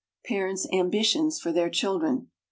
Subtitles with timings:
[0.25, 2.27] parents' ambitions for their children.